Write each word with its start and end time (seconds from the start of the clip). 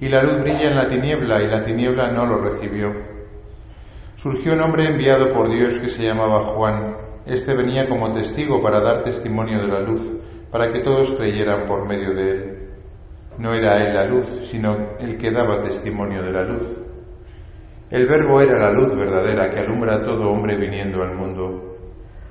Y 0.00 0.08
la 0.08 0.22
luz 0.22 0.40
brilla 0.40 0.68
en 0.68 0.76
la 0.76 0.88
tiniebla 0.88 1.42
y 1.42 1.48
la 1.48 1.62
tiniebla 1.62 2.12
no 2.12 2.26
lo 2.26 2.38
recibió. 2.38 2.92
Surgió 4.16 4.52
un 4.52 4.60
hombre 4.60 4.84
enviado 4.84 5.32
por 5.32 5.50
Dios 5.50 5.78
que 5.78 5.88
se 5.88 6.02
llamaba 6.02 6.40
Juan. 6.40 6.96
Este 7.26 7.54
venía 7.54 7.88
como 7.88 8.12
testigo 8.12 8.62
para 8.62 8.80
dar 8.80 9.02
testimonio 9.02 9.60
de 9.60 9.68
la 9.68 9.80
luz, 9.80 10.02
para 10.50 10.70
que 10.70 10.82
todos 10.82 11.14
creyeran 11.14 11.66
por 11.66 11.86
medio 11.88 12.14
de 12.14 12.30
él. 12.30 12.68
No 13.38 13.52
era 13.52 13.76
él 13.76 13.94
la 13.94 14.06
luz, 14.06 14.26
sino 14.50 14.96
el 14.98 15.16
que 15.18 15.30
daba 15.30 15.62
testimonio 15.62 16.22
de 16.22 16.32
la 16.32 16.42
luz. 16.44 16.80
El 17.90 18.06
verbo 18.06 18.40
era 18.40 18.58
la 18.58 18.72
luz 18.72 18.94
verdadera 18.96 19.48
que 19.48 19.60
alumbra 19.60 19.94
a 19.94 20.02
todo 20.02 20.30
hombre 20.30 20.56
viniendo 20.56 21.02
al 21.02 21.14
mundo. 21.14 21.76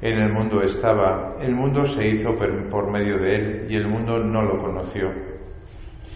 En 0.02 0.20
el 0.20 0.34
mundo 0.34 0.62
estaba, 0.62 1.36
el 1.42 1.56
mundo 1.56 1.86
se 1.86 2.08
hizo 2.08 2.30
por 2.70 2.92
medio 2.92 3.18
de 3.18 3.36
él 3.36 3.68
y 3.70 3.76
el 3.76 3.88
mundo 3.88 4.20
no 4.20 4.44
lo 4.44 4.58
conoció. 4.58 5.35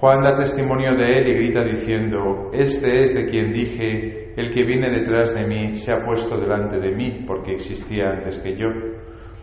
Juan 0.00 0.22
da 0.22 0.36
testimonio 0.36 0.94
de 0.94 1.18
él 1.18 1.28
y 1.28 1.34
grita 1.34 1.64
diciendo, 1.64 2.50
Este 2.52 3.02
es 3.02 3.14
de 3.14 3.24
quien 3.24 3.50
dije, 3.50 4.34
el 4.36 4.52
que 4.52 4.62
viene 4.64 4.90
detrás 4.90 5.32
de 5.32 5.46
mí 5.46 5.76
se 5.76 5.90
ha 5.90 6.04
puesto 6.04 6.36
delante 6.36 6.78
de 6.78 6.90
mí, 6.90 7.24
porque 7.26 7.52
existía 7.52 8.10
antes 8.10 8.36
que 8.38 8.56
yo, 8.56 8.68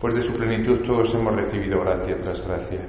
pues 0.00 0.14
de 0.14 0.22
su 0.22 0.32
plenitud 0.32 0.82
todos 0.86 1.12
hemos 1.12 1.34
recibido 1.34 1.80
gracia 1.80 2.16
tras 2.18 2.46
gracia. 2.46 2.88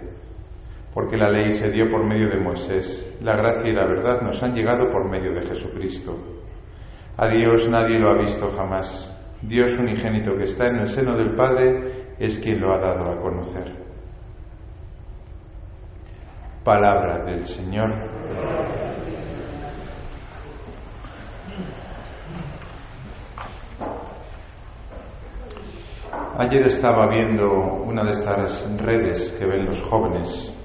Porque 0.93 1.17
la 1.17 1.31
ley 1.31 1.51
se 1.51 1.71
dio 1.71 1.89
por 1.89 2.05
medio 2.05 2.29
de 2.29 2.39
Moisés, 2.39 3.17
la 3.21 3.35
gracia 3.35 3.71
y 3.71 3.73
la 3.73 3.87
verdad 3.87 4.21
nos 4.21 4.43
han 4.43 4.53
llegado 4.53 4.91
por 4.91 5.09
medio 5.09 5.33
de 5.33 5.47
Jesucristo. 5.47 6.19
A 7.17 7.27
Dios 7.29 7.67
nadie 7.67 7.97
lo 7.97 8.11
ha 8.11 8.21
visto 8.21 8.47
jamás. 8.51 9.11
Dios 9.41 9.75
unigénito 9.79 10.37
que 10.37 10.43
está 10.43 10.67
en 10.67 10.81
el 10.81 10.85
seno 10.85 11.17
del 11.17 11.35
Padre 11.35 12.13
es 12.19 12.37
quien 12.37 12.61
lo 12.61 12.71
ha 12.71 12.77
dado 12.77 13.11
a 13.11 13.19
conocer. 13.19 13.85
Palabra 16.65 17.23
del 17.23 17.45
Señor. 17.45 17.93
Ayer 26.39 26.65
estaba 26.65 27.05
viendo 27.07 27.51
una 27.85 28.03
de 28.03 28.09
estas 28.09 28.67
redes 28.81 29.37
que 29.37 29.45
ven 29.45 29.67
los 29.67 29.79
jóvenes 29.83 30.57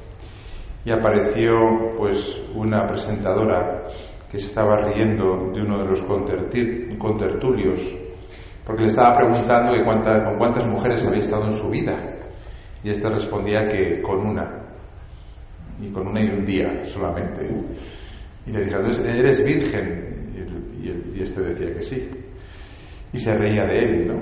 y 0.86 0.90
apareció 0.90 1.52
pues 1.98 2.44
una 2.54 2.86
presentadora 2.86 3.82
que 4.30 4.38
se 4.38 4.46
estaba 4.46 4.76
riendo 4.76 5.52
de 5.52 5.60
uno 5.60 5.80
de 5.80 5.84
los 5.84 6.00
contertulios 6.98 7.94
porque 8.64 8.82
le 8.84 8.88
estaba 8.88 9.18
preguntando 9.18 9.74
con 10.24 10.38
cuántas 10.38 10.66
mujeres 10.66 11.06
había 11.06 11.18
estado 11.18 11.44
en 11.44 11.52
su 11.52 11.68
vida 11.68 11.98
y 12.82 12.88
ésta 12.88 13.10
respondía 13.10 13.68
que 13.68 14.00
con 14.00 14.26
una 14.26 14.59
y 15.80 15.90
con 15.90 16.08
una 16.08 16.22
y 16.22 16.28
un 16.28 16.44
día 16.44 16.84
solamente. 16.84 17.48
Y 18.46 18.50
le 18.50 18.64
dijeron, 18.64 19.06
¿eres 19.06 19.44
virgen? 19.44 20.32
Y, 20.82 21.20
este 21.20 21.40
decía 21.42 21.74
que 21.74 21.82
sí. 21.82 22.10
Y 23.12 23.18
se 23.18 23.34
reía 23.34 23.64
de 23.64 23.78
él, 23.78 24.08
¿no? 24.08 24.20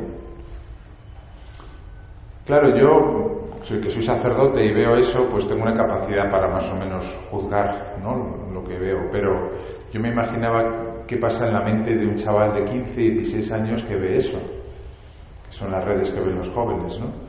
Claro, 2.44 2.76
yo 2.76 3.38
que 3.76 3.90
soy 3.90 4.02
sacerdote 4.02 4.64
y 4.64 4.72
veo 4.72 4.96
eso, 4.96 5.28
pues 5.28 5.46
tengo 5.46 5.62
una 5.62 5.74
capacidad 5.74 6.30
para 6.30 6.48
más 6.48 6.70
o 6.70 6.74
menos 6.74 7.04
juzgar 7.30 7.98
¿no? 8.02 8.50
lo 8.50 8.64
que 8.64 8.78
veo, 8.78 9.10
pero 9.12 9.52
yo 9.92 10.00
me 10.00 10.08
imaginaba 10.08 11.04
qué 11.06 11.18
pasa 11.18 11.48
en 11.48 11.52
la 11.52 11.60
mente 11.60 11.94
de 11.94 12.06
un 12.06 12.16
chaval 12.16 12.54
de 12.54 12.64
15 12.64 13.02
y 13.02 13.10
16 13.10 13.52
años 13.52 13.82
que 13.82 13.96
ve 13.96 14.16
eso, 14.16 14.38
que 14.38 15.52
son 15.52 15.70
las 15.70 15.84
redes 15.84 16.10
que 16.12 16.20
ven 16.20 16.36
los 16.36 16.48
jóvenes, 16.48 16.98
¿no? 16.98 17.27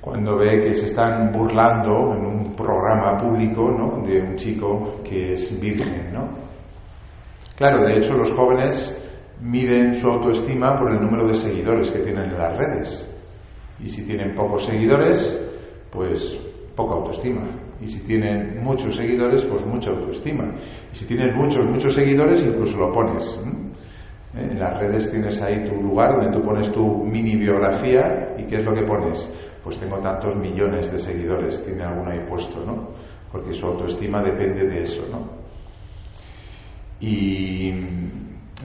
Cuando 0.00 0.38
ve 0.38 0.60
que 0.60 0.74
se 0.74 0.86
están 0.86 1.30
burlando 1.30 2.14
en 2.14 2.24
un 2.24 2.56
programa 2.56 3.18
público 3.18 3.70
de 4.04 4.22
un 4.22 4.36
chico 4.36 5.00
que 5.04 5.34
es 5.34 5.60
virgen. 5.60 6.12
¿no? 6.12 6.28
Claro, 7.56 7.84
de 7.84 7.96
hecho 7.96 8.14
los 8.14 8.32
jóvenes 8.32 8.96
miden 9.40 9.94
su 9.94 10.08
autoestima 10.08 10.78
por 10.78 10.92
el 10.92 11.00
número 11.00 11.26
de 11.26 11.34
seguidores 11.34 11.90
que 11.90 11.98
tienen 11.98 12.30
en 12.30 12.38
las 12.38 12.56
redes. 12.56 13.06
Y 13.78 13.88
si 13.88 14.04
tienen 14.04 14.34
pocos 14.34 14.64
seguidores, 14.64 15.38
pues 15.90 16.38
poca 16.74 16.94
autoestima. 16.94 17.42
Y 17.80 17.88
si 17.88 18.00
tienen 18.00 18.62
muchos 18.62 18.96
seguidores, 18.96 19.44
pues 19.46 19.64
mucha 19.64 19.90
autoestima. 19.90 20.54
Y 20.92 20.96
si 20.96 21.06
tienes 21.06 21.34
muchos, 21.34 21.64
muchos 21.66 21.94
seguidores, 21.94 22.44
incluso 22.44 22.76
lo 22.76 22.92
pones. 22.92 23.40
En 24.34 24.58
las 24.58 24.78
redes 24.78 25.10
tienes 25.10 25.40
ahí 25.42 25.64
tu 25.64 25.74
lugar 25.74 26.16
donde 26.16 26.30
tú 26.30 26.44
pones 26.44 26.70
tu 26.70 27.04
mini 27.04 27.36
biografía 27.36 28.36
y 28.38 28.44
¿qué 28.44 28.56
es 28.56 28.64
lo 28.64 28.74
que 28.74 28.82
pones? 28.82 29.28
Pues 29.62 29.78
tengo 29.78 29.98
tantos 29.98 30.36
millones 30.36 30.90
de 30.90 30.98
seguidores, 30.98 31.64
tiene 31.64 31.82
alguno 31.82 32.10
ahí 32.10 32.20
puesto, 32.28 32.64
¿no? 32.64 32.88
Porque 33.30 33.52
su 33.52 33.66
autoestima 33.66 34.22
depende 34.22 34.66
de 34.66 34.82
eso, 34.82 35.06
¿no? 35.10 35.40
Y 37.00 37.70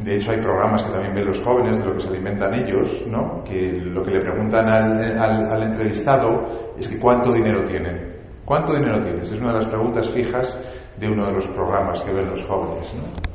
de 0.03 0.15
hecho 0.15 0.31
hay 0.31 0.41
programas 0.41 0.83
que 0.83 0.91
también 0.91 1.13
ven 1.13 1.25
los 1.25 1.39
jóvenes 1.39 1.79
de 1.79 1.85
lo 1.85 1.93
que 1.93 1.99
se 2.01 2.09
alimentan 2.09 2.53
ellos, 2.55 3.03
¿no? 3.07 3.43
Que 3.43 3.71
lo 3.71 4.03
que 4.03 4.11
le 4.11 4.21
preguntan 4.21 4.67
al, 4.67 5.63
entrevistado 5.63 6.73
es 6.77 6.87
que 6.87 6.99
cuánto 6.99 7.31
dinero 7.31 7.63
tienen. 7.63 8.15
¿Cuánto 8.43 8.73
dinero 8.73 9.01
tienes? 9.01 9.31
Es 9.31 9.39
una 9.39 9.53
de 9.53 9.59
las 9.59 9.67
preguntas 9.67 10.09
fijas 10.09 10.57
de 10.97 11.07
uno 11.07 11.25
de 11.25 11.31
los 11.31 11.47
programas 11.47 12.01
que 12.01 12.11
ven 12.11 12.29
los 12.29 12.43
jóvenes, 12.43 12.93
¿no? 12.95 13.25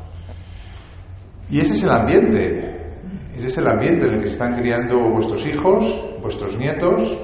Y 1.50 1.58
ese 1.60 1.74
es 1.74 1.82
el 1.82 1.90
ambiente, 1.90 2.92
ese 3.36 3.46
es 3.48 3.58
el 3.58 3.66
ambiente 3.66 4.06
en 4.06 4.14
el 4.14 4.20
que 4.20 4.26
se 4.26 4.32
están 4.32 4.54
criando 4.54 5.10
vuestros 5.10 5.44
hijos, 5.46 6.04
vuestros 6.22 6.56
nietos, 6.56 7.18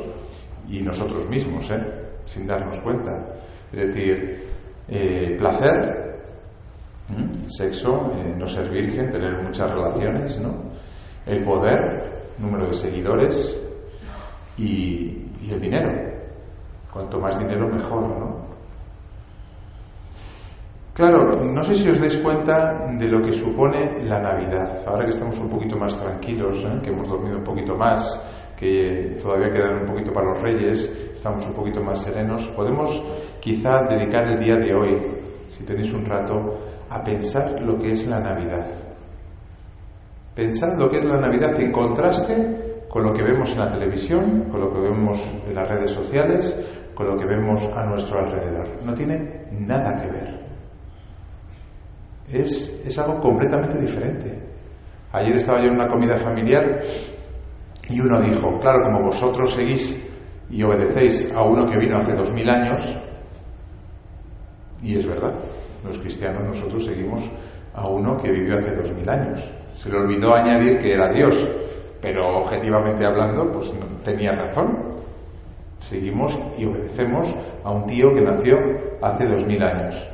y 0.69 0.83
nosotros 0.83 1.29
mismos, 1.29 1.71
¿eh? 1.71 1.85
sin 2.25 2.47
darnos 2.47 2.79
cuenta. 2.81 3.37
Es 3.73 3.89
decir, 3.89 4.45
eh, 4.89 5.37
placer, 5.39 6.07
sexo, 7.47 8.13
eh, 8.17 8.35
no 8.37 8.47
ser 8.47 8.69
virgen, 8.71 9.11
tener 9.11 9.43
muchas 9.43 9.71
relaciones, 9.71 10.39
¿no? 10.41 10.71
el 11.27 11.45
poder, 11.45 12.03
número 12.39 12.67
de 12.67 12.75
seguidores 12.75 13.59
y, 14.57 15.25
el 15.51 15.61
dinero. 15.61 15.91
Cuanto 16.93 17.21
más 17.21 17.39
dinero, 17.39 17.69
mejor, 17.69 18.09
¿no? 18.19 18.47
Claro, 20.93 21.29
no 21.53 21.63
sé 21.63 21.75
si 21.75 21.91
os 21.91 22.01
dais 22.01 22.17
cuenta 22.19 22.89
de 22.99 23.07
lo 23.07 23.21
que 23.21 23.33
supone 23.33 24.03
la 24.03 24.19
Navidad. 24.19 24.83
Ahora 24.87 25.05
que 25.05 25.11
estamos 25.11 25.39
un 25.39 25.51
poquito 25.51 25.77
más 25.77 25.95
tranquilos, 25.95 26.65
que 26.83 26.91
hemos 26.91 27.07
dormido 27.07 27.37
un 27.37 27.45
poquito 27.45 27.77
más, 27.77 28.19
que 28.57 29.19
todavía 29.23 29.53
quedan 29.53 29.83
un 29.83 29.87
poquito 29.87 30.13
para 30.13 30.33
los 30.33 30.43
reyes, 30.43 30.91
estamos 31.13 31.47
un 31.47 31.53
poquito 31.53 31.83
más 31.83 32.03
serenos, 32.03 32.49
podemos 32.49 33.03
quizá 33.41 33.83
dedicar 33.89 34.27
el 34.29 34.41
día 34.41 34.57
de 34.57 34.75
hoy, 34.75 35.03
si 35.51 35.65
tenéis 35.65 35.93
un 35.93 36.05
rato, 36.07 36.59
a 36.89 37.03
pensar 37.05 37.61
lo 37.61 37.77
que 37.77 37.93
es 37.93 38.07
la 38.07 38.21
Navidad. 38.21 38.67
Pensar 40.35 40.79
lo 40.79 40.91
que 40.91 40.99
es 40.99 41.05
la 41.05 41.19
Navidad 41.19 41.61
en 41.61 41.73
contraste 41.73 42.85
con 42.89 43.05
lo 43.05 43.13
que 43.13 43.23
vemos 43.23 43.51
en 43.53 43.59
la 43.59 43.71
televisión, 43.71 44.49
con 44.51 44.61
lo 44.61 44.73
que 44.73 44.81
vemos 44.81 45.23
en 45.47 45.55
las 45.55 45.69
redes 45.69 45.91
sociales, 45.91 46.57
con 46.95 47.07
lo 47.07 47.17
que 47.17 47.27
vemos 47.27 47.63
a 47.75 47.85
nuestro 47.85 48.21
alrededor. 48.21 48.69
No 48.85 48.95
tiene 48.95 49.47
nada 49.53 50.01
que 50.01 50.09
ver. 50.09 50.47
Es, 52.33 52.83
es 52.87 52.99
algo 52.99 53.21
completamente 53.21 53.79
diferente. 53.79 54.39
Ayer 55.13 55.37
estaba 55.37 55.59
yo 55.59 55.67
en 55.67 55.75
una 55.75 55.89
comida 55.89 56.17
familiar 56.17 56.81
y 57.89 58.01
uno 58.01 58.21
dijo, 58.21 58.59
claro, 58.61 58.83
como 58.83 59.07
vosotros 59.07 59.55
seguís 59.55 60.03
y 60.51 60.63
obedecéis 60.63 61.33
a 61.35 61.43
uno 61.43 61.67
que 61.67 61.79
vino 61.79 61.97
hace 61.99 62.15
dos 62.15 62.33
mil 62.33 62.49
años, 62.49 62.97
y 64.83 64.99
es 64.99 65.07
verdad, 65.07 65.35
los 65.85 65.99
cristianos 65.99 66.45
nosotros 66.45 66.85
seguimos 66.85 67.31
a 67.75 67.89
uno 67.89 68.17
que 68.17 68.31
vivió 68.31 68.55
hace 68.55 68.75
dos 68.75 68.93
mil 68.95 69.09
años. 69.09 69.49
Se 69.75 69.91
le 69.91 69.99
olvidó 69.99 70.35
añadir 70.35 70.79
que 70.79 70.93
era 70.93 71.11
Dios, 71.13 71.47
pero 72.01 72.39
objetivamente 72.43 73.05
hablando, 73.05 73.53
pues 73.53 73.73
tenía 74.05 74.33
razón. 74.33 74.97
Seguimos 75.79 76.37
y 76.59 76.65
obedecemos 76.65 77.35
a 77.63 77.71
un 77.71 77.87
tío 77.87 78.09
que 78.15 78.23
nació 78.23 78.57
hace 79.03 79.27
dos 79.27 79.45
mil 79.45 79.63
años. 79.63 80.09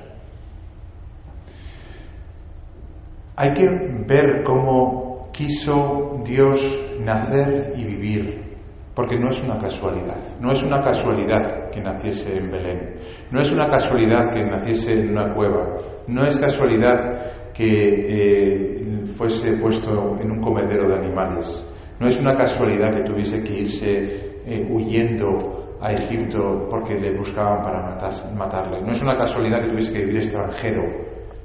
Hay 3.36 3.52
que 3.54 3.68
ver 4.06 4.42
cómo 4.44 5.01
quiso 5.32 6.22
Dios 6.24 6.60
nacer 7.00 7.72
y 7.76 7.84
vivir, 7.84 8.42
porque 8.94 9.16
no 9.18 9.28
es 9.28 9.42
una 9.42 9.58
casualidad. 9.58 10.38
No 10.40 10.52
es 10.52 10.62
una 10.62 10.80
casualidad 10.80 11.70
que 11.70 11.80
naciese 11.80 12.36
en 12.36 12.50
Belén. 12.50 13.00
No 13.32 13.40
es 13.40 13.50
una 13.50 13.66
casualidad 13.66 14.30
que 14.32 14.42
naciese 14.42 14.92
en 14.92 15.10
una 15.10 15.34
cueva. 15.34 15.78
No 16.06 16.24
es 16.24 16.38
casualidad 16.38 17.52
que 17.52 17.78
eh, 17.78 19.04
fuese 19.16 19.54
puesto 19.54 20.18
en 20.20 20.30
un 20.30 20.40
comedero 20.40 20.88
de 20.88 20.96
animales. 20.96 21.66
No 21.98 22.08
es 22.08 22.20
una 22.20 22.34
casualidad 22.34 22.90
que 22.90 23.02
tuviese 23.02 23.42
que 23.42 23.60
irse 23.60 24.40
eh, 24.44 24.68
huyendo 24.70 25.78
a 25.80 25.92
Egipto 25.92 26.68
porque 26.68 26.94
le 26.94 27.16
buscaban 27.16 27.62
para 27.62 28.34
matarle. 28.36 28.82
No 28.82 28.92
es 28.92 29.00
una 29.02 29.16
casualidad 29.16 29.62
que 29.62 29.68
tuviese 29.68 29.92
que 29.92 30.00
vivir 30.00 30.16
extranjero, 30.18 30.82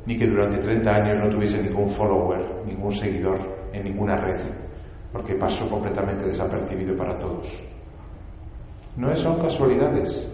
ni 0.05 0.17
que 0.17 0.27
durante 0.27 0.57
30 0.57 0.95
años 0.95 1.19
no 1.23 1.29
tuviese 1.29 1.61
ningún 1.61 1.89
follower, 1.89 2.65
ningún 2.65 2.91
seguidor 2.91 3.56
en 3.77 3.83
ninguna 3.83 4.17
red, 4.17 4.41
porque 5.11 5.35
pasó 5.35 5.69
completamente 5.69 6.25
desapercibido 6.25 6.95
para 6.95 7.17
todos. 7.17 7.63
No 8.95 9.15
son 9.15 9.39
casualidades, 9.39 10.31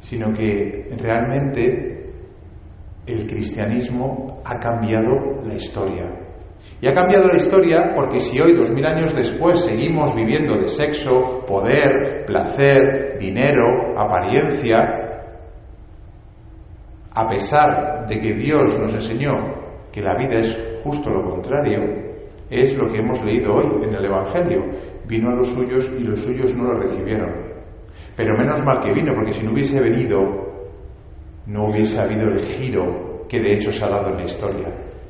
sino 0.00 0.32
que 0.32 0.90
realmente 0.98 2.12
el 3.06 3.26
cristianismo 3.26 4.42
ha 4.44 4.58
cambiado 4.58 5.42
la 5.44 5.54
historia. 5.54 6.22
Y 6.80 6.88
ha 6.88 6.94
cambiado 6.94 7.28
la 7.28 7.36
historia 7.36 7.92
porque 7.94 8.18
si 8.18 8.40
hoy, 8.40 8.52
dos 8.54 8.70
mil 8.70 8.84
años 8.84 9.14
después, 9.14 9.60
seguimos 9.60 10.14
viviendo 10.14 10.60
de 10.60 10.68
sexo, 10.68 11.44
poder, 11.46 12.24
placer, 12.26 13.16
dinero, 13.18 13.96
apariencia, 13.96 15.06
a 17.12 17.28
pesar 17.28 18.06
de 18.08 18.20
que 18.20 18.34
Dios 18.34 18.78
nos 18.78 18.94
enseñó 18.94 19.65
que 19.96 20.02
la 20.02 20.14
vida 20.14 20.40
es 20.40 20.62
justo 20.84 21.08
lo 21.08 21.24
contrario, 21.24 21.80
es 22.50 22.76
lo 22.76 22.86
que 22.86 22.98
hemos 22.98 23.24
leído 23.24 23.54
hoy 23.54 23.82
en 23.82 23.94
el 23.94 24.04
Evangelio. 24.04 24.62
Vino 25.06 25.30
a 25.30 25.36
los 25.36 25.48
suyos 25.48 25.90
y 25.98 26.04
los 26.04 26.20
suyos 26.20 26.54
no 26.54 26.64
lo 26.64 26.80
recibieron. 26.80 27.32
Pero 28.14 28.36
menos 28.36 28.62
mal 28.62 28.80
que 28.80 28.92
vino, 28.92 29.14
porque 29.14 29.32
si 29.32 29.42
no 29.42 29.52
hubiese 29.52 29.80
venido, 29.80 30.18
no 31.46 31.64
hubiese 31.64 31.98
habido 31.98 32.28
el 32.28 32.40
giro 32.40 33.22
que 33.26 33.40
de 33.40 33.54
hecho 33.54 33.72
se 33.72 33.82
ha 33.86 33.88
dado 33.88 34.10
en 34.10 34.18
la 34.18 34.24
historia. 34.24 34.68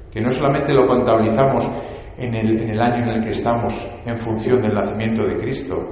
Que 0.08 0.20
no 0.20 0.30
solamente 0.30 0.72
lo 0.72 0.86
contabilizamos 0.86 1.68
en 2.16 2.32
el, 2.36 2.56
en 2.56 2.70
el 2.70 2.80
año 2.80 3.06
en 3.06 3.08
el 3.08 3.24
que 3.24 3.30
estamos 3.30 3.74
en 4.06 4.16
función 4.16 4.60
del 4.60 4.74
nacimiento 4.74 5.26
de 5.26 5.34
Cristo, 5.34 5.82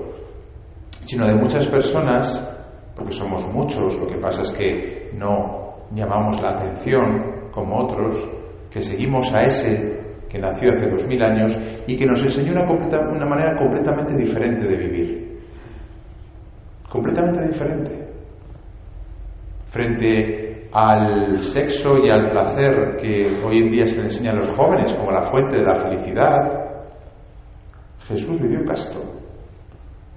sino 1.05 1.27
de 1.27 1.35
muchas 1.35 1.67
personas, 1.67 2.49
porque 2.95 3.11
somos 3.11 3.45
muchos, 3.53 3.99
lo 3.99 4.07
que 4.07 4.19
pasa 4.19 4.43
es 4.43 4.53
que 4.53 5.11
no 5.15 5.89
llamamos 5.93 6.41
la 6.41 6.51
atención, 6.51 7.51
como 7.51 7.77
otros, 7.77 8.44
que 8.75 8.81
seguimos 8.81 9.33
a 9.33 9.45
ese 9.45 10.03
que 10.29 10.37
nació 10.37 10.73
hace 10.73 10.91
dos 10.91 11.07
mil 11.07 11.23
años 11.23 11.57
y 11.87 11.97
que 11.97 12.07
nos 12.07 12.21
enseñó 12.25 12.51
una, 12.51 13.25
manera 13.25 13.55
completamente 13.55 14.17
diferente 14.17 14.67
de 14.67 14.77
vivir. 14.77 15.39
Completamente 16.89 17.47
diferente. 17.47 18.09
Frente 19.69 20.71
al 20.73 21.41
sexo 21.41 21.99
y 22.05 22.11
al 22.11 22.33
placer 22.33 22.97
que 23.01 23.41
hoy 23.45 23.59
en 23.59 23.71
día 23.71 23.87
se 23.87 23.99
le 23.99 24.05
enseña 24.05 24.33
a 24.33 24.39
los 24.39 24.49
jóvenes 24.57 24.93
como 24.93 25.13
la 25.13 25.23
fuente 25.23 25.59
de 25.59 25.63
la 25.63 25.77
felicidad, 25.77 26.85
Jesús 28.09 28.41
vivió 28.43 28.65
casto. 28.65 29.01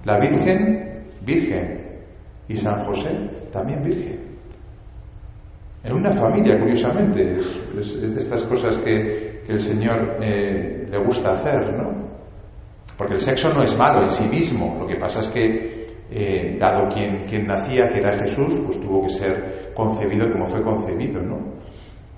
La 0.04 0.18
Virgen, 0.18 1.04
virgen. 1.24 2.00
Y 2.48 2.56
San 2.56 2.84
José, 2.86 3.28
también 3.52 3.84
virgen. 3.84 4.27
En 5.84 5.92
una 5.92 6.12
familia, 6.12 6.58
curiosamente, 6.58 7.34
es, 7.34 8.00
de 8.00 8.18
estas 8.18 8.42
cosas 8.42 8.78
que, 8.78 9.28
el 9.48 9.60
Señor 9.60 10.18
eh, 10.22 10.86
le 10.90 10.98
gusta 10.98 11.32
hacer, 11.32 11.72
¿no? 11.72 12.06
Porque 12.98 13.14
el 13.14 13.20
sexo 13.20 13.48
no 13.50 13.62
es 13.62 13.74
malo 13.78 14.02
en 14.02 14.10
sí 14.10 14.28
mismo, 14.28 14.76
lo 14.78 14.86
que 14.86 14.96
pasa 14.96 15.20
es 15.20 15.28
que, 15.28 15.86
eh, 16.10 16.58
dado 16.58 16.92
quien, 16.92 17.24
quien 17.24 17.46
nacía, 17.46 17.88
que 17.90 17.98
era 17.98 18.12
Jesús, 18.18 18.60
pues 18.66 18.78
tuvo 18.78 19.04
que 19.04 19.08
ser 19.08 19.72
concebido 19.74 20.30
como 20.30 20.46
fue 20.48 20.62
concebido, 20.62 21.22
¿no? 21.22 21.54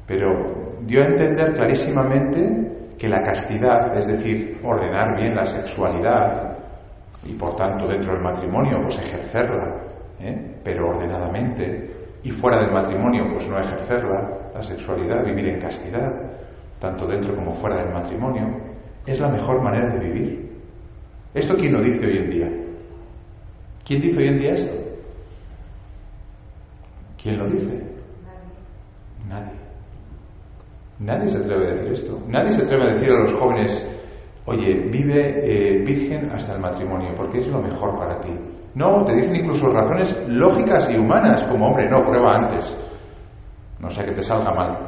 Pero 0.09 0.81
dio 0.85 1.03
a 1.03 1.05
entender 1.05 1.53
clarísimamente 1.53 2.97
que 2.99 3.09
la 3.09 3.23
castidad, 3.23 3.97
es 3.97 4.09
decir, 4.09 4.59
ordenar 4.63 5.17
bien 5.17 5.35
la 5.35 5.47
sexualidad 5.47 6.59
y 7.25 7.35
por 7.35 7.57
tanto 7.57 7.87
dentro 7.87 8.13
del 8.13 8.23
matrimonio, 8.23 8.79
pues 8.83 9.01
ejercerla, 9.01 9.77
¿eh? 10.21 10.57
pero 10.65 10.89
ordenadamente, 10.89 12.00
y 12.23 12.31
fuera 12.31 12.61
del 12.61 12.73
matrimonio, 12.73 13.27
pues 13.29 13.49
no 13.49 13.59
ejercerla, 13.59 14.51
la 14.55 14.63
sexualidad, 14.63 15.25
vivir 15.25 15.49
en 15.49 15.61
castidad, 15.61 16.09
tanto 16.79 17.07
dentro 17.07 17.35
como 17.35 17.55
fuera 17.55 17.83
del 17.83 17.93
matrimonio, 17.93 18.47
es 19.07 19.19
la 19.21 19.29
mejor 19.29 19.63
manera 19.63 19.89
de 19.95 20.01
vivir. 20.01 20.51
¿Esto 21.33 21.57
quién 21.57 21.73
lo 21.73 21.83
dice 21.83 22.07
hoy 22.07 22.17
en 22.17 22.31
día? 22.31 22.49
¿Quién 23.85 24.01
dice 24.01 24.19
hoy 24.19 24.29
en 24.29 24.39
día 24.39 24.53
esto? 24.53 24.75
¿Quién 27.23 27.39
lo 27.39 27.49
dice? 27.49 27.83
Nadie. 29.29 29.61
Nadie 30.99 31.29
se 31.29 31.39
atreve 31.39 31.69
a 31.69 31.75
decir 31.75 31.93
esto. 31.93 32.23
Nadie 32.27 32.53
se 32.53 32.63
atreve 32.63 32.91
a 32.91 32.95
decir 32.95 33.13
a 33.13 33.21
los 33.21 33.39
jóvenes, 33.39 34.00
oye, 34.51 34.75
vive 34.91 35.37
eh, 35.43 35.79
virgen 35.85 36.31
hasta 36.31 36.55
el 36.55 36.61
matrimonio, 36.61 37.15
porque 37.17 37.39
es 37.39 37.49
lo 37.49 37.63
mejor 37.63 37.97
para 37.97 38.21
ti. 38.21 38.33
No, 38.75 39.05
te 39.05 39.15
dicen 39.15 39.37
incluso 39.37 39.69
razones 39.69 40.17
lógicas 40.29 40.91
y 40.91 40.97
humanas, 40.97 41.45
como 41.45 41.69
hombre, 41.69 41.89
no, 41.89 42.05
prueba 42.05 42.35
antes. 42.35 42.79
No 43.79 43.89
sea 43.91 44.05
que 44.05 44.13
te 44.13 44.23
salga 44.23 44.53
mal. 44.53 44.79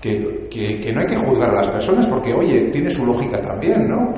Que, 0.00 0.48
que, 0.50 0.92
no 0.92 1.00
hay 1.00 1.06
que 1.06 1.16
juzgar 1.16 1.50
a 1.50 1.54
las 1.54 1.68
personas 1.68 2.06
porque, 2.06 2.32
oye, 2.34 2.70
tiene 2.70 2.90
su 2.90 3.06
lógica 3.06 3.40
también, 3.40 3.88
¿no? 3.88 4.12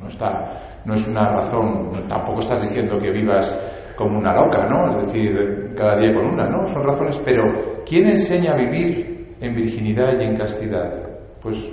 No 0.00 0.08
está, 0.08 0.82
no 0.84 0.94
es 0.94 1.06
una 1.08 1.26
razón, 1.26 1.90
tampoco 2.08 2.40
estás 2.40 2.62
diciendo 2.62 2.98
que 2.98 3.10
vivas 3.10 3.58
como 3.96 4.18
una 4.18 4.34
loca, 4.34 4.68
¿no? 4.68 5.00
Es 5.00 5.06
decir, 5.06 5.74
cada 5.76 5.96
día 5.96 6.14
con 6.14 6.32
una, 6.32 6.48
¿no? 6.48 6.66
Son 6.68 6.84
razones, 6.84 7.20
pero 7.24 7.82
¿quién 7.84 8.06
enseña 8.06 8.52
a 8.52 8.56
vivir 8.56 9.36
en 9.40 9.54
virginidad 9.54 10.20
y 10.20 10.24
en 10.24 10.36
castidad? 10.36 11.08
Pues 11.42 11.66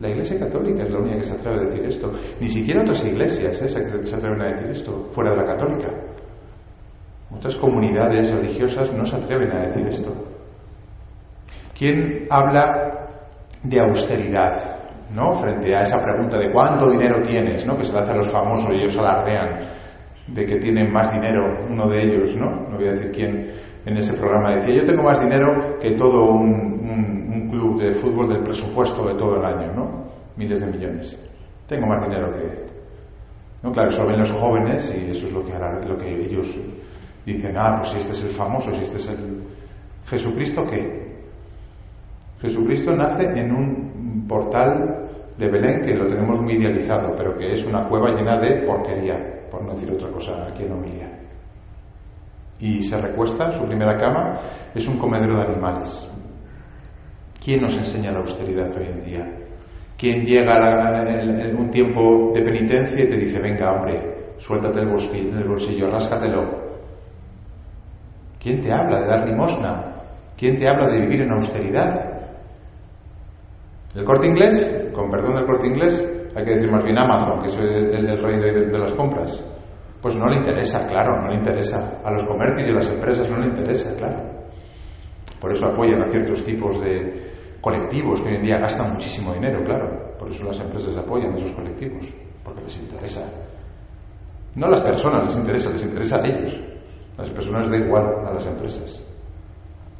la 0.00 0.08
Iglesia 0.08 0.38
Católica 0.38 0.82
es 0.82 0.90
la 0.90 0.98
única 0.98 1.16
que 1.18 1.24
se 1.24 1.32
atreve 1.32 1.56
a 1.56 1.64
decir 1.68 1.84
esto. 1.84 2.12
Ni 2.40 2.48
siquiera 2.48 2.80
otras 2.80 3.04
iglesias 3.04 3.62
¿eh? 3.62 3.68
se 3.68 4.16
atreven 4.16 4.42
a 4.42 4.50
decir 4.50 4.70
esto, 4.70 5.08
fuera 5.12 5.30
de 5.30 5.36
la 5.36 5.44
católica. 5.44 5.90
Otras 7.30 7.56
comunidades 7.56 8.30
religiosas 8.30 8.92
no 8.92 9.04
se 9.04 9.16
atreven 9.16 9.52
a 9.52 9.66
decir 9.66 9.86
esto. 9.86 10.12
¿Quién 11.76 12.26
habla 12.30 13.08
de 13.62 13.80
austeridad? 13.80 14.80
¿no? 15.12 15.32
Frente 15.34 15.74
a 15.74 15.80
esa 15.80 16.02
pregunta 16.02 16.38
de 16.38 16.50
cuánto 16.50 16.90
dinero 16.90 17.22
tienes, 17.22 17.64
¿no? 17.66 17.76
que 17.76 17.84
se 17.84 17.92
le 17.92 18.00
hace 18.00 18.12
a 18.12 18.16
los 18.16 18.30
famosos 18.30 18.70
y 18.70 18.78
ellos 18.78 18.96
alardean 18.98 19.60
de 20.26 20.44
que 20.44 20.56
tienen 20.56 20.92
más 20.92 21.12
dinero, 21.12 21.66
uno 21.68 21.88
de 21.88 22.02
ellos, 22.02 22.34
¿no? 22.36 22.68
No 22.70 22.76
voy 22.76 22.88
a 22.88 22.92
decir 22.92 23.10
quién 23.12 23.52
en 23.84 23.98
ese 23.98 24.14
programa 24.14 24.56
decía, 24.56 24.76
yo 24.76 24.84
tengo 24.84 25.02
más 25.02 25.20
dinero 25.20 25.78
que 25.78 25.90
todo 25.90 26.30
un 26.30 27.23
club 27.64 27.80
de 27.80 27.92
fútbol 27.92 28.28
del 28.28 28.42
presupuesto 28.42 29.06
de 29.06 29.14
todo 29.14 29.36
el 29.36 29.44
año, 29.44 29.72
¿no? 29.72 30.04
Miles 30.36 30.60
de 30.60 30.66
millones. 30.66 31.18
Tengo 31.66 31.86
más 31.86 32.06
dinero 32.06 32.30
que... 32.32 32.64
No, 33.62 33.72
claro, 33.72 33.88
eso 33.88 34.06
ven 34.06 34.18
los 34.18 34.30
jóvenes 34.30 34.94
y 34.94 35.10
eso 35.10 35.26
es 35.26 35.32
lo 35.32 35.42
que, 35.42 35.52
lo 35.86 35.96
que 35.96 36.26
ellos 36.26 36.58
dicen, 37.24 37.56
ah, 37.56 37.76
pues 37.78 37.92
si 37.92 37.96
este 37.98 38.12
es 38.12 38.22
el 38.24 38.30
famoso, 38.30 38.72
si 38.74 38.82
este 38.82 38.96
es 38.96 39.08
el... 39.08 39.42
¿Jesucristo 40.06 40.66
qué? 40.66 41.14
Jesucristo 42.42 42.94
nace 42.94 43.24
en 43.40 43.50
un 43.52 44.26
portal 44.28 45.08
de 45.38 45.48
Belén 45.48 45.80
que 45.80 45.94
lo 45.94 46.06
tenemos 46.06 46.40
muy 46.42 46.54
idealizado, 46.54 47.16
pero 47.16 47.34
que 47.38 47.54
es 47.54 47.64
una 47.64 47.88
cueva 47.88 48.10
llena 48.10 48.38
de 48.38 48.66
porquería, 48.66 49.48
por 49.50 49.64
no 49.64 49.72
decir 49.72 49.90
otra 49.90 50.10
cosa 50.10 50.46
aquí 50.46 50.64
en 50.64 50.72
Homilía. 50.72 51.10
Y 52.60 52.82
se 52.82 53.00
recuesta, 53.00 53.50
su 53.52 53.64
primera 53.64 53.96
cama 53.96 54.38
es 54.74 54.86
un 54.86 54.98
comedero 54.98 55.36
de 55.36 55.42
animales. 55.42 56.10
¿Quién 57.44 57.60
nos 57.60 57.76
enseña 57.76 58.10
la 58.10 58.20
austeridad 58.20 58.74
hoy 58.74 58.86
en 58.86 59.00
día? 59.04 59.38
¿Quién 59.98 60.24
llega 60.24 61.04
en 61.06 61.54
un 61.54 61.68
tiempo 61.70 62.32
de 62.34 62.40
penitencia 62.40 63.04
y 63.04 63.06
te 63.06 63.18
dice, 63.18 63.38
venga 63.38 63.70
hombre, 63.70 64.32
suéltate 64.38 64.80
el 64.80 64.88
bolsillo, 64.88 65.36
el 65.36 65.46
bolsillo, 65.46 65.88
ráscatelo? 65.88 66.64
¿Quién 68.40 68.62
te 68.62 68.72
habla 68.72 69.00
de 69.02 69.06
dar 69.06 69.28
limosna? 69.28 69.94
¿Quién 70.38 70.56
te 70.56 70.66
habla 70.66 70.90
de 70.90 71.00
vivir 71.00 71.20
en 71.20 71.32
austeridad? 71.32 72.30
¿El 73.94 74.04
corte 74.04 74.26
inglés? 74.26 74.90
Con 74.94 75.10
perdón 75.10 75.34
del 75.34 75.44
corte 75.44 75.66
inglés, 75.66 76.02
hay 76.34 76.44
que 76.46 76.54
decir 76.54 76.72
más 76.72 76.82
bien 76.82 76.98
Amazon, 76.98 77.40
que 77.40 77.48
es 77.48 77.58
el, 77.58 78.18
rey 78.22 78.38
de, 78.40 78.78
las 78.78 78.92
compras. 78.94 79.44
Pues 80.00 80.16
no 80.16 80.28
le 80.28 80.38
interesa, 80.38 80.88
claro, 80.88 81.20
no 81.20 81.28
le 81.28 81.36
interesa. 81.36 82.00
A 82.02 82.10
los 82.10 82.24
comercios 82.24 82.66
y 82.66 82.70
a 82.70 82.74
las 82.74 82.90
empresas 82.90 83.28
no 83.28 83.38
le 83.38 83.48
interesa, 83.48 83.94
claro. 83.96 84.32
Por 85.38 85.52
eso 85.52 85.66
apoyan 85.66 86.00
a 86.02 86.10
ciertos 86.10 86.42
tipos 86.42 86.80
de, 86.82 87.33
colectivos 87.64 88.20
que 88.20 88.28
hoy 88.28 88.36
en 88.36 88.42
día 88.42 88.58
gastan 88.58 88.92
muchísimo 88.92 89.32
dinero, 89.32 89.64
claro. 89.64 90.14
Por 90.18 90.30
eso 90.30 90.44
las 90.44 90.60
empresas 90.60 90.94
apoyan 90.98 91.32
a 91.32 91.36
esos 91.38 91.52
colectivos, 91.52 92.12
porque 92.44 92.60
les 92.60 92.78
interesa. 92.78 93.22
No 94.54 94.66
a 94.66 94.70
las 94.70 94.82
personas 94.82 95.24
les 95.24 95.36
interesa, 95.36 95.70
les 95.70 95.82
interesa 95.82 96.20
a 96.20 96.26
ellos. 96.26 96.62
Las 97.16 97.30
personas 97.30 97.70
da 97.70 97.78
igual 97.78 98.04
a 98.26 98.34
las 98.34 98.44
empresas. 98.46 99.02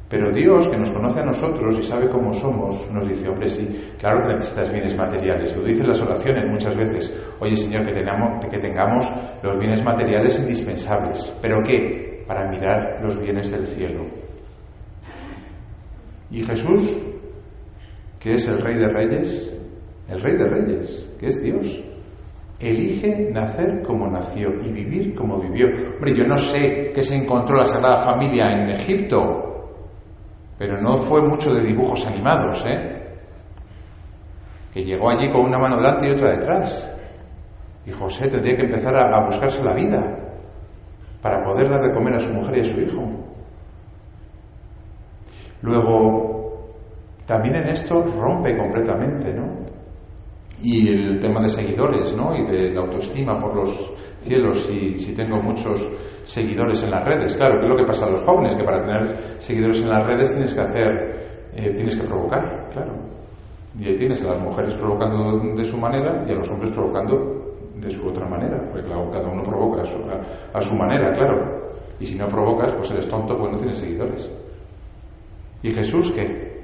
Pero 0.07 0.31
Dios, 0.31 0.69
que 0.69 0.77
nos 0.77 0.91
conoce 0.91 1.21
a 1.21 1.25
nosotros 1.25 1.79
y 1.79 1.81
sabe 1.81 2.07
cómo 2.07 2.31
somos, 2.33 2.87
nos 2.91 3.07
dice, 3.07 3.27
hombre, 3.27 3.47
sí, 3.47 3.95
claro 3.97 4.27
que 4.27 4.35
necesitas 4.35 4.71
bienes 4.71 4.95
materiales. 4.95 5.57
Lo 5.57 5.63
dicen 5.63 5.87
las 5.87 5.99
oraciones 5.99 6.45
muchas 6.47 6.75
veces. 6.75 7.11
Oye, 7.39 7.55
Señor, 7.55 7.83
que 7.87 7.93
tengamos, 7.93 8.45
que 8.45 8.59
tengamos 8.59 9.11
los 9.41 9.57
bienes 9.57 9.83
materiales 9.83 10.37
indispensables. 10.37 11.33
¿Pero 11.41 11.63
qué? 11.65 12.23
Para 12.27 12.47
mirar 12.47 12.99
los 13.01 13.19
bienes 13.19 13.49
del 13.49 13.65
cielo. 13.65 14.05
Y 16.29 16.43
Jesús, 16.43 17.14
que 18.25 18.33
es 18.33 18.47
el 18.47 18.59
Rey 18.59 18.73
de 18.73 18.87
Reyes, 18.87 19.55
el 20.09 20.19
Rey 20.19 20.35
de 20.35 20.47
Reyes, 20.47 21.11
que 21.19 21.27
es 21.27 21.43
Dios, 21.43 21.83
elige 22.59 23.29
nacer 23.31 23.83
como 23.83 24.07
nació 24.07 24.49
y 24.63 24.71
vivir 24.71 25.13
como 25.13 25.39
vivió. 25.39 25.67
Hombre, 25.67 26.15
yo 26.15 26.23
no 26.25 26.35
sé 26.35 26.89
qué 26.91 27.03
se 27.03 27.17
encontró 27.17 27.57
la 27.57 27.67
Sagrada 27.67 28.03
Familia 28.03 28.45
en 28.47 28.71
Egipto, 28.71 29.75
pero 30.57 30.81
no 30.81 30.97
fue 31.03 31.21
mucho 31.21 31.53
de 31.53 31.65
dibujos 31.67 32.03
animados, 32.07 32.65
¿eh? 32.65 33.19
Que 34.73 34.83
llegó 34.83 35.11
allí 35.11 35.31
con 35.31 35.45
una 35.45 35.59
mano 35.59 35.75
delante 35.75 36.07
y 36.07 36.11
otra 36.13 36.31
detrás. 36.31 36.97
Y 37.85 37.91
José 37.91 38.27
tendría 38.27 38.57
que 38.57 38.63
empezar 38.63 38.95
a, 38.95 39.23
buscarse 39.23 39.61
la 39.61 39.75
vida 39.75 40.01
para 41.21 41.43
poder 41.43 41.69
dar 41.69 41.83
de 41.83 41.93
comer 41.93 42.15
a 42.15 42.19
su 42.19 42.33
mujer 42.33 42.57
y 42.57 42.61
a 42.61 42.63
su 42.63 42.81
hijo. 42.81 43.03
Luego, 45.61 46.34
también 47.25 47.55
en 47.55 47.67
esto 47.69 48.03
rompe 48.03 48.55
completamente, 48.57 49.33
¿no? 49.33 49.57
Y 50.61 50.89
el 50.89 51.19
tema 51.19 51.41
de 51.41 51.49
seguidores, 51.49 52.15
¿no? 52.15 52.35
Y 52.35 52.45
de 52.45 52.73
la 52.73 52.81
autoestima 52.81 53.39
por 53.39 53.55
los 53.55 53.91
cielos, 54.21 54.65
si, 54.65 54.97
si 54.97 55.13
tengo 55.13 55.41
muchos 55.41 55.89
seguidores 56.23 56.83
en 56.83 56.91
las 56.91 57.03
redes. 57.03 57.35
Claro, 57.37 57.59
¿qué 57.59 57.65
es 57.65 57.69
lo 57.69 57.77
que 57.77 57.85
pasa 57.85 58.05
a 58.05 58.09
los 58.09 58.21
jóvenes? 58.21 58.55
Que 58.55 58.63
para 58.63 58.81
tener 58.81 59.17
seguidores 59.39 59.81
en 59.81 59.89
las 59.89 60.05
redes 60.05 60.31
tienes 60.31 60.53
que 60.53 60.61
hacer, 60.61 61.49
eh, 61.53 61.73
tienes 61.75 61.99
que 61.99 62.07
provocar, 62.07 62.69
claro. 62.71 62.93
Y 63.79 63.87
ahí 63.87 63.95
tienes 63.95 64.23
a 64.23 64.33
las 64.33 64.41
mujeres 64.41 64.73
provocando 64.75 65.53
de 65.55 65.63
su 65.63 65.77
manera 65.77 66.23
y 66.27 66.31
a 66.31 66.35
los 66.35 66.49
hombres 66.49 66.71
provocando 66.71 67.45
de 67.75 67.91
su 67.91 68.07
otra 68.07 68.27
manera, 68.27 68.61
porque 68.71 68.87
claro, 68.87 69.09
cada 69.11 69.27
uno 69.27 69.43
provoca 69.43 69.81
a 69.81 69.85
su, 69.85 69.99
a, 70.53 70.61
su 70.61 70.75
manera, 70.75 71.13
claro. 71.13 71.75
Y 71.99 72.05
si 72.05 72.15
no 72.15 72.27
provocas, 72.27 72.73
pues 72.73 72.89
eres 72.91 73.07
tonto, 73.07 73.37
pues 73.37 73.51
no 73.51 73.57
tienes 73.57 73.77
seguidores. 73.77 74.31
¿Y 75.61 75.71
Jesús 75.71 76.11
qué? 76.13 76.54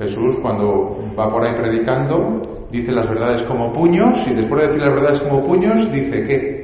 Jesús 0.00 0.38
cuando 0.40 0.96
va 1.18 1.30
por 1.30 1.44
ahí 1.44 1.52
predicando 1.54 2.40
dice 2.70 2.90
las 2.90 3.06
verdades 3.06 3.42
como 3.42 3.70
puños 3.70 4.26
y 4.26 4.32
después 4.32 4.62
de 4.62 4.68
decir 4.68 4.82
las 4.82 4.94
verdades 4.94 5.20
como 5.20 5.42
puños 5.42 5.92
dice 5.92 6.24
que 6.24 6.60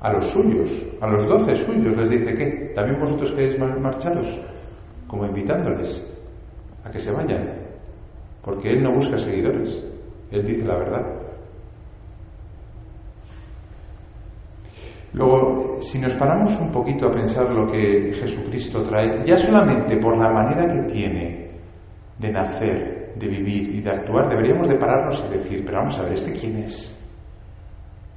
a 0.00 0.12
los 0.12 0.30
suyos, 0.30 0.70
a 1.00 1.08
los 1.08 1.26
doce 1.26 1.56
suyos, 1.56 1.96
les 1.96 2.08
dice 2.08 2.32
que 2.32 2.72
también 2.72 3.00
vosotros 3.00 3.32
queréis 3.32 3.58
marcharos, 3.58 4.40
como 5.08 5.26
invitándoles 5.26 6.06
a 6.84 6.90
que 6.90 7.00
se 7.00 7.10
vayan, 7.10 7.56
porque 8.40 8.70
Él 8.70 8.84
no 8.84 8.94
busca 8.94 9.18
seguidores, 9.18 9.84
Él 10.30 10.46
dice 10.46 10.64
la 10.64 10.78
verdad. 10.78 11.06
Luego, 15.12 15.78
si 15.80 15.98
nos 15.98 16.14
paramos 16.14 16.56
un 16.60 16.70
poquito 16.70 17.08
a 17.08 17.10
pensar 17.10 17.50
lo 17.50 17.66
que 17.66 18.12
Jesucristo 18.12 18.84
trae, 18.84 19.24
ya 19.26 19.36
solamente 19.36 19.96
por 19.96 20.16
la 20.16 20.30
manera 20.30 20.68
que 20.68 20.92
tiene 20.92 21.49
de 22.20 22.30
nacer, 22.30 23.14
de 23.16 23.26
vivir 23.26 23.74
y 23.76 23.80
de 23.80 23.90
actuar, 23.90 24.28
deberíamos 24.28 24.68
de 24.68 24.76
pararnos 24.76 25.24
y 25.26 25.32
decir, 25.32 25.64
pero 25.64 25.78
vamos 25.78 25.98
a 25.98 26.02
ver, 26.02 26.12
¿este 26.12 26.32
quién 26.32 26.56
es? 26.58 26.96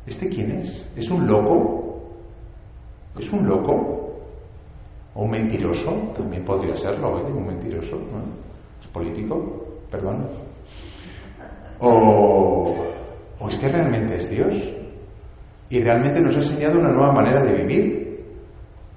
¿Este 0.05 0.27
quién 0.27 0.51
es? 0.51 0.91
¿Es 0.95 1.09
un 1.09 1.25
loco? 1.25 2.03
¿Es 3.17 3.31
un 3.31 3.47
loco? 3.47 4.19
¿O 5.15 5.23
un 5.23 5.31
mentiroso? 5.31 6.13
También 6.17 6.43
podría 6.43 6.75
serlo, 6.75 7.19
¿eh? 7.19 7.31
Un 7.31 7.47
mentiroso. 7.47 7.97
¿Es 8.81 8.87
político? 8.87 9.79
Perdón. 9.89 10.27
¿O, 11.79 12.75
¿O 13.39 13.47
es 13.47 13.57
que 13.57 13.69
realmente 13.69 14.17
es 14.17 14.29
Dios? 14.29 14.73
Y 15.69 15.81
realmente 15.81 16.19
nos 16.19 16.35
ha 16.35 16.39
enseñado 16.39 16.79
una 16.79 16.89
nueva 16.89 17.13
manera 17.13 17.41
de 17.41 17.53
vivir. 17.53 18.23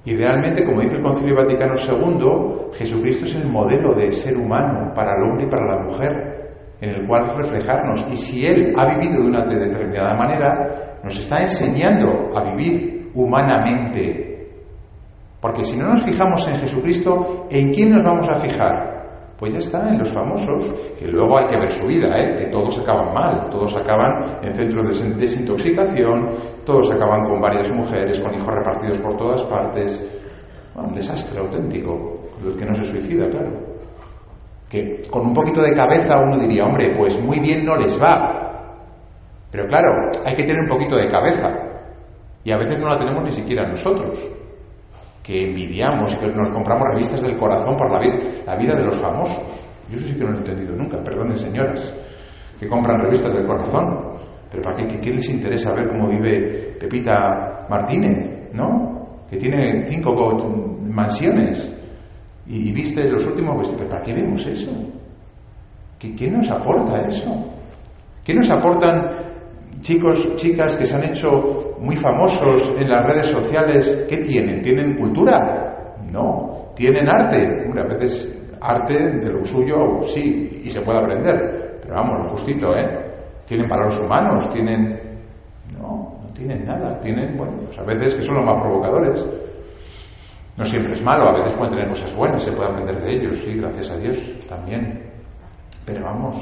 Y 0.04 0.16
realmente, 0.16 0.64
como 0.64 0.80
dice 0.80 0.96
el 0.96 1.02
Concilio 1.02 1.36
Vaticano 1.36 1.74
II, 1.76 2.55
Jesucristo 2.74 3.24
es 3.24 3.36
el 3.36 3.48
modelo 3.48 3.94
de 3.94 4.12
ser 4.12 4.36
humano 4.36 4.92
para 4.94 5.12
el 5.16 5.30
hombre 5.30 5.46
y 5.46 5.50
para 5.50 5.76
la 5.76 5.82
mujer, 5.82 6.36
en 6.80 6.90
el 6.90 7.06
cual 7.06 7.36
reflejarnos. 7.36 8.06
Y 8.10 8.16
si 8.16 8.46
Él 8.46 8.72
ha 8.76 8.94
vivido 8.94 9.22
de 9.22 9.28
una 9.28 9.44
determinada 9.44 10.14
manera, 10.14 10.98
nos 11.02 11.18
está 11.18 11.42
enseñando 11.42 12.30
a 12.34 12.42
vivir 12.52 13.10
humanamente. 13.14 14.26
Porque 15.40 15.62
si 15.62 15.76
no 15.76 15.92
nos 15.92 16.04
fijamos 16.04 16.46
en 16.48 16.56
Jesucristo, 16.56 17.46
¿en 17.50 17.72
quién 17.72 17.90
nos 17.90 18.02
vamos 18.02 18.26
a 18.28 18.38
fijar? 18.38 18.96
Pues 19.38 19.52
ya 19.52 19.58
está, 19.58 19.90
en 19.90 19.98
los 19.98 20.12
famosos, 20.12 20.74
que 20.98 21.06
luego 21.06 21.36
hay 21.36 21.46
que 21.46 21.58
ver 21.58 21.70
su 21.70 21.86
vida, 21.86 22.08
¿eh? 22.18 22.36
que 22.38 22.46
todos 22.46 22.78
acaban 22.78 23.12
mal, 23.12 23.50
todos 23.50 23.76
acaban 23.76 24.38
en 24.42 24.54
centros 24.54 24.98
de 24.98 25.14
desintoxicación, 25.14 26.36
todos 26.64 26.90
acaban 26.90 27.22
con 27.24 27.38
varias 27.38 27.70
mujeres, 27.70 28.18
con 28.18 28.34
hijos 28.34 28.50
repartidos 28.50 28.98
por 28.98 29.16
todas 29.18 29.42
partes. 29.42 30.02
un 30.74 30.94
desastre 30.94 31.38
auténtico, 31.38 32.15
el 32.44 32.56
que 32.56 32.64
no 32.64 32.74
se 32.74 32.84
suicida, 32.84 33.28
claro. 33.28 33.76
Que 34.68 35.06
con 35.10 35.28
un 35.28 35.34
poquito 35.34 35.62
de 35.62 35.74
cabeza 35.74 36.18
uno 36.20 36.36
diría, 36.38 36.64
hombre, 36.64 36.94
pues 36.96 37.20
muy 37.22 37.40
bien 37.40 37.64
no 37.64 37.76
les 37.76 38.00
va, 38.00 38.46
pero 39.50 39.68
claro, 39.68 40.10
hay 40.24 40.34
que 40.34 40.44
tener 40.44 40.62
un 40.64 40.68
poquito 40.68 40.96
de 40.96 41.10
cabeza. 41.10 41.50
Y 42.44 42.52
a 42.52 42.58
veces 42.58 42.78
no 42.78 42.88
la 42.88 42.98
tenemos 42.98 43.24
ni 43.24 43.30
siquiera 43.30 43.68
nosotros, 43.68 44.18
que 45.22 45.48
envidiamos 45.48 46.12
y 46.12 46.16
que 46.16 46.28
nos 46.28 46.50
compramos 46.50 46.86
revistas 46.92 47.22
del 47.22 47.36
corazón 47.36 47.76
por 47.76 47.90
la 47.90 47.98
vida, 47.98 48.42
la 48.44 48.56
vida 48.56 48.74
de 48.74 48.84
los 48.84 48.96
famosos. 48.96 49.42
Yo 49.90 49.96
eso 49.96 50.08
sí 50.08 50.14
que 50.14 50.24
no 50.24 50.30
lo 50.30 50.36
he 50.36 50.40
entendido 50.40 50.76
nunca, 50.76 51.02
perdonen 51.02 51.36
señoras, 51.36 51.94
que 52.58 52.68
compran 52.68 53.00
revistas 53.00 53.32
del 53.32 53.46
corazón. 53.46 54.16
Pero 54.50 54.62
¿para 54.62 54.76
qué, 54.76 55.00
qué, 55.00 55.12
les 55.12 55.28
interesa 55.28 55.72
ver 55.72 55.88
cómo 55.88 56.08
vive 56.08 56.76
Pepita 56.78 57.66
Martínez, 57.68 58.52
¿no? 58.52 59.24
Que 59.28 59.36
tiene 59.36 59.86
cinco 59.90 60.14
mansiones 60.82 61.75
y, 62.48 62.72
viste 62.72 63.08
los 63.08 63.26
últimos 63.26 63.58
vestidos. 63.58 63.88
¿Para 63.88 64.02
qué 64.02 64.12
vemos 64.12 64.46
eso? 64.46 64.70
¿Qué, 65.98 66.14
¿Qué 66.14 66.30
nos 66.30 66.48
aporta 66.50 67.06
eso? 67.06 67.52
¿Qué 68.24 68.34
nos 68.34 68.50
aportan 68.50 69.26
chicos, 69.80 70.36
chicas 70.36 70.76
que 70.76 70.84
se 70.84 70.96
han 70.96 71.04
hecho 71.04 71.76
muy 71.78 71.96
famosos 71.96 72.72
en 72.78 72.88
las 72.88 73.00
redes 73.00 73.26
sociales, 73.28 74.06
¿qué 74.08 74.18
tienen? 74.18 74.62
¿Tienen 74.62 74.96
cultura? 74.96 75.94
No. 76.10 76.72
¿Tienen 76.74 77.08
arte? 77.08 77.38
Hombre, 77.64 77.82
a 77.82 77.86
veces 77.86 78.36
arte 78.60 78.94
de 78.94 79.30
lo 79.30 79.44
suyo 79.44 80.02
sí, 80.02 80.62
y 80.64 80.70
se 80.70 80.80
puede 80.80 80.98
aprender, 80.98 81.78
pero 81.82 81.94
vamos, 81.94 82.24
lo 82.24 82.30
justito, 82.30 82.74
¿eh? 82.76 83.06
¿Tienen 83.46 83.68
valores 83.68 83.98
humanos? 84.00 84.50
¿Tienen...? 84.52 85.00
No, 85.78 86.18
no 86.22 86.32
tienen 86.34 86.64
nada. 86.64 86.98
Tienen, 87.00 87.36
bueno, 87.36 87.52
pues 87.64 87.78
a 87.78 87.84
veces 87.84 88.14
que 88.14 88.22
son 88.22 88.36
los 88.36 88.44
más 88.44 88.60
provocadores. 88.60 89.24
No 90.56 90.64
siempre 90.64 90.94
es 90.94 91.02
malo, 91.02 91.28
a 91.28 91.38
veces 91.38 91.54
pueden 91.54 91.70
tener 91.70 91.88
cosas 91.88 92.14
buenas, 92.14 92.42
se 92.42 92.52
puede 92.52 92.70
aprender 92.70 93.04
de 93.04 93.12
ellos, 93.12 93.36
sí, 93.44 93.54
gracias 93.56 93.90
a 93.90 93.96
Dios, 93.98 94.18
también. 94.48 95.12
Pero 95.84 96.04
vamos, 96.04 96.36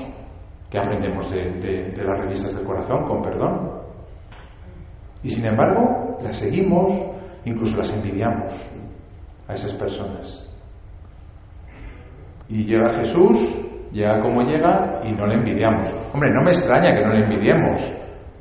que 0.71 0.79
aprendemos 0.79 1.29
de, 1.31 1.93
las 1.97 2.19
revistas 2.19 2.55
del 2.55 2.65
corazón, 2.65 3.05
con 3.05 3.23
perdón. 3.23 3.73
Y 5.23 5.31
sin 5.31 5.47
embargo, 5.47 6.19
las 6.23 6.37
seguimos, 6.37 6.93
incluso 7.45 7.77
las 7.77 7.93
envidiamos 7.93 8.53
a 9.49 9.55
esas 9.55 9.73
personas. 9.73 10.49
Y 12.49 12.65
llega 12.65 12.91
Jesús, 12.91 13.57
llega 13.91 14.21
como 14.21 14.43
llega 14.43 15.01
y 15.03 15.13
no 15.13 15.27
le 15.27 15.35
envidiamos. 15.35 15.93
Hombre, 16.13 16.31
no 16.33 16.45
me 16.45 16.51
extraña 16.51 16.95
que 16.95 17.05
no 17.05 17.15
le 17.15 17.25
envidiemos, 17.25 17.93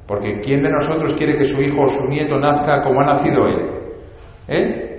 porque 0.05 0.39
¿quién 0.41 0.61
de 0.61 0.69
nosotros 0.69 1.13
quiere 1.13 1.35
que 1.35 1.45
su 1.45 1.59
hijo 1.61 1.81
o 1.81 1.89
su 1.89 2.03
nieto 2.05 2.37
nazca 2.37 2.83
como 2.83 3.01
ha 3.01 3.05
nacido 3.05 3.43
él? 3.47 3.73
¿Eh? 4.47 4.92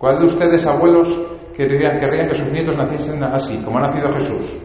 ¿Cuál 0.00 0.18
de 0.18 0.24
ustedes, 0.24 0.66
abuelos, 0.66 1.08
querrían, 1.54 2.00
querrían 2.00 2.26
que 2.26 2.34
sus 2.34 2.50
nietos 2.50 2.74
naciesen 2.74 3.22
así, 3.22 3.62
como 3.62 3.76
ha 3.76 3.82
nacido 3.82 4.10
Jesús? 4.12 4.58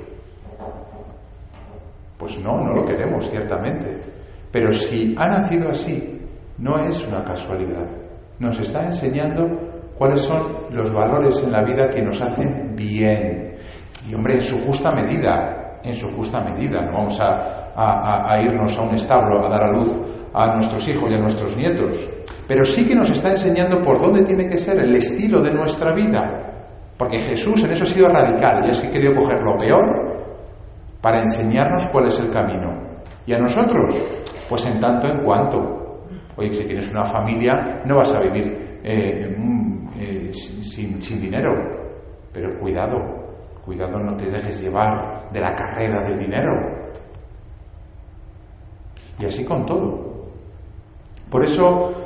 Pues 2.18 2.40
no, 2.40 2.62
no 2.62 2.74
lo 2.74 2.86
queremos, 2.86 3.30
ciertamente. 3.30 4.00
Pero 4.50 4.72
si 4.72 5.14
ha 5.18 5.26
nacido 5.26 5.72
así, 5.72 6.22
no 6.58 6.80
es 6.88 7.06
una 7.06 7.22
casualidad. 7.26 7.86
Nos 8.40 8.58
está 8.62 8.86
enseñando 8.86 9.46
cuáles 9.98 10.22
son 10.22 10.54
los 10.72 10.94
valores 10.94 11.44
en 11.44 11.52
la 11.52 11.66
vida 11.66 11.90
que 11.90 12.02
nos 12.02 12.22
hacen 12.22 12.74
bien. 12.74 13.58
Y 14.10 14.16
hombre, 14.16 14.36
en 14.36 14.42
su 14.42 14.58
justa 14.60 14.94
medida, 14.94 15.82
en 15.84 15.96
su 15.96 16.08
justa 16.12 16.40
medida. 16.40 16.80
No 16.80 16.94
vamos 16.94 17.20
a, 17.20 17.74
a 17.76 18.42
irnos 18.42 18.78
a 18.78 18.84
un 18.84 18.96
establo 18.96 19.46
a 19.46 19.50
dar 19.50 19.68
a 19.68 19.74
luz 19.74 20.00
a 20.34 20.48
nuestros 20.54 20.88
hijos 20.88 21.10
y 21.12 21.14
a 21.14 21.20
nuestros 21.20 21.58
nietos. 21.58 22.10
Pero 22.48 22.64
sí 22.64 22.88
que 22.88 22.96
nos 22.96 23.10
está 23.10 23.32
enseñando 23.32 23.82
por 23.82 24.00
dónde 24.00 24.24
tiene 24.24 24.48
que 24.48 24.58
ser 24.58 24.80
el 24.80 24.96
estilo 24.96 25.42
de 25.42 25.52
nuestra 25.52 25.94
vida. 25.94 26.46
Porque 26.98 27.20
Jesús 27.20 27.64
en 27.64 27.72
eso 27.72 27.84
ha 27.84 27.88
sido 27.88 28.10
radical 28.10 28.64
y 28.66 28.88
ha 28.88 28.92
querido 28.92 29.16
coger 29.16 29.42
lo 29.42 29.58
peor 29.58 29.84
para 31.02 31.20
enseñarnos 31.20 31.88
cuál 31.92 32.08
es 32.08 32.20
el 32.20 32.30
camino. 32.32 33.02
Y 33.26 33.34
a 33.34 33.40
nosotros, 33.40 33.96
pues 34.48 34.66
en 34.66 34.80
tanto 34.80 35.08
en 35.08 35.24
cuanto. 35.24 36.04
Oye, 36.38 36.54
si 36.54 36.66
tienes 36.66 36.90
una 36.92 37.06
familia, 37.06 37.82
no 37.86 37.98
vas 37.98 38.14
a 38.14 38.20
vivir 38.20 38.80
eh, 38.84 39.36
mm, 39.38 39.88
eh, 40.00 40.34
sin, 40.34 41.02
sin 41.02 41.20
dinero. 41.20 41.52
Pero 42.32 42.60
cuidado, 42.60 42.98
cuidado 43.64 43.98
no 44.00 44.16
te 44.16 44.30
dejes 44.30 44.62
llevar 44.62 45.32
de 45.32 45.40
la 45.40 45.56
carrera 45.56 46.04
del 46.04 46.20
dinero. 46.20 46.52
Y 49.20 49.26
así 49.26 49.44
con 49.46 49.66
todo. 49.66 50.16
Por 51.30 51.44
eso, 51.46 52.05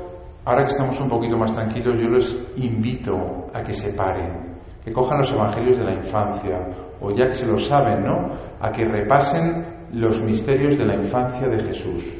ahora 0.50 0.65
que 0.65 0.72
estamos 0.72 1.00
un 1.00 1.10
poquito 1.10 1.38
más 1.38 1.53
tranquilos, 1.53 1.96
yo 1.96 2.10
les 2.10 2.36
invito 2.58 3.46
a 3.53 3.62
que 3.62 3.72
se 3.72 3.94
paren, 3.94 4.58
que 4.84 4.91
cojan 4.91 5.20
los 5.20 5.32
evangelios 5.32 5.77
de 5.77 5.84
la 5.84 5.94
infancia, 5.94 6.58
o 7.00 7.12
ya 7.12 7.27
que 7.27 7.36
se 7.36 7.46
lo 7.46 7.56
saben, 7.56 8.03
¿no? 8.03 8.34
A 8.60 8.72
que 8.72 8.84
repasen 8.84 9.88
los 9.91 10.20
misterios 10.24 10.75
de 10.75 10.86
la 10.86 10.96
infancia 10.96 11.48
de 11.48 11.63
Jesús, 11.65 12.20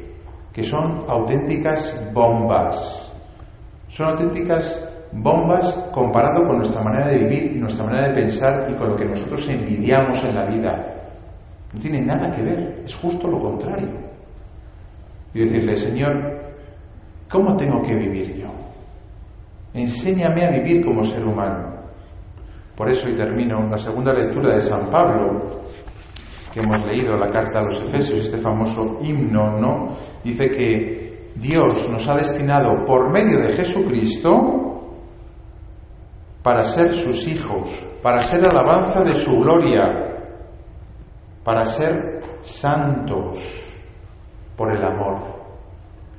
que 0.52 0.62
son 0.62 1.06
auténticas 1.08 1.92
bombas. 2.14 3.12
Son 3.88 4.06
auténticas 4.10 4.78
bombas 5.10 5.90
comparado 5.92 6.46
con 6.46 6.58
nuestra 6.58 6.84
manera 6.84 7.08
de 7.08 7.18
vivir 7.18 7.56
y 7.56 7.58
nuestra 7.58 7.84
manera 7.84 8.08
de 8.08 8.14
pensar 8.14 8.70
y 8.70 8.74
con 8.74 8.90
lo 8.90 8.96
que 8.96 9.06
nosotros 9.06 9.48
envidiamos 9.48 10.22
en 10.22 10.34
la 10.36 10.46
vida. 10.46 10.94
No 11.72 11.80
tiene 11.80 12.00
nada 12.00 12.30
que 12.30 12.42
ver, 12.42 12.82
es 12.84 12.94
justo 12.94 13.26
lo 13.26 13.40
contrario. 13.40 13.90
Y 15.34 15.40
decirle, 15.40 15.76
Señor, 15.76 16.39
¿cómo 17.30 17.56
tengo 17.56 17.80
que 17.82 17.94
vivir 17.94 18.36
yo? 18.36 18.50
Enséñame 19.72 20.44
a 20.44 20.50
vivir 20.50 20.84
como 20.84 21.04
ser 21.04 21.24
humano. 21.24 21.80
Por 22.76 22.90
eso, 22.90 23.08
y 23.08 23.14
termino, 23.14 23.68
la 23.68 23.78
segunda 23.78 24.12
lectura 24.12 24.54
de 24.54 24.62
San 24.62 24.90
Pablo, 24.90 25.60
que 26.52 26.60
hemos 26.60 26.84
leído, 26.84 27.14
la 27.16 27.30
carta 27.30 27.60
a 27.60 27.62
los 27.62 27.80
Efesios, 27.82 28.20
este 28.20 28.38
famoso 28.38 28.98
himno, 29.02 29.58
¿no? 29.58 29.96
Dice 30.24 30.50
que 30.50 31.30
Dios 31.36 31.88
nos 31.90 32.08
ha 32.08 32.16
destinado 32.16 32.84
por 32.86 33.12
medio 33.12 33.38
de 33.38 33.52
Jesucristo 33.52 34.60
para 36.42 36.64
ser 36.64 36.92
sus 36.94 37.28
hijos, 37.28 37.70
para 38.02 38.18
ser 38.18 38.40
alabanza 38.48 39.02
de 39.04 39.14
su 39.14 39.38
gloria, 39.38 39.82
para 41.44 41.64
ser 41.66 42.38
santos 42.40 43.38
por 44.56 44.74
el 44.74 44.84
amor. 44.84 45.39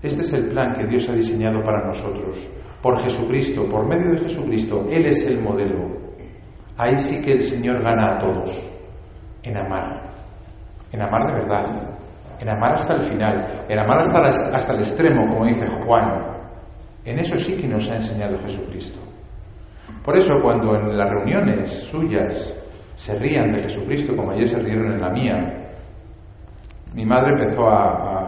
Este 0.01 0.21
es 0.21 0.33
el 0.33 0.49
plan 0.49 0.73
que 0.73 0.87
Dios 0.87 1.07
ha 1.09 1.13
diseñado 1.13 1.61
para 1.61 1.85
nosotros, 1.85 2.47
por 2.81 2.99
Jesucristo, 3.01 3.67
por 3.69 3.87
medio 3.87 4.11
de 4.11 4.19
Jesucristo. 4.19 4.85
Él 4.89 5.05
es 5.05 5.25
el 5.25 5.41
modelo. 5.41 5.99
Ahí 6.77 6.97
sí 6.97 7.21
que 7.21 7.33
el 7.33 7.43
Señor 7.43 7.83
gana 7.83 8.15
a 8.15 8.19
todos, 8.19 8.69
en 9.43 9.57
amar 9.57 10.11
en 10.91 11.01
amar 11.01 11.25
de 11.27 11.33
verdad, 11.33 11.65
en 12.39 12.49
amar 12.49 12.73
hasta 12.73 12.95
el 12.95 13.03
final, 13.03 13.65
en 13.67 13.79
amar 13.79 13.99
hasta, 13.99 14.73
el 14.73 14.79
extremo, 14.79 15.27
como 15.27 15.45
dice 15.45 15.65
Juan. 15.85 16.31
En 17.05 17.19
eso 17.19 17.37
sí 17.37 17.55
que 17.55 17.67
nos 17.67 17.89
ha 17.89 17.95
enseñado 17.95 18.37
Jesucristo. 18.39 18.99
Por 20.03 20.17
eso 20.17 20.39
cuando 20.41 20.75
en 20.75 20.97
las 20.97 21.09
reuniones 21.09 21.69
suyas 21.69 22.55
se 22.95 23.17
rían 23.17 23.53
de 23.53 23.63
Jesucristo, 23.63 24.15
como 24.15 24.31
ayer 24.31 24.47
se 24.47 24.59
rieron 24.59 24.91
en 24.91 25.01
la 25.01 25.09
mía, 25.09 25.35
mi 26.93 27.05
madre 27.05 27.33
empezó 27.39 27.69
a 27.69 28.20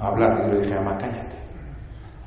hablar 0.00 0.46
y 0.46 0.52
le 0.52 0.60
dije, 0.60 0.74
mamá, 0.74 0.96
cállate, 0.98 1.36